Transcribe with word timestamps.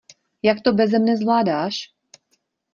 Jak 0.43 0.61
to 0.61 0.73
beze 0.73 0.99
mne 0.99 1.17
zvládáš? 1.17 1.93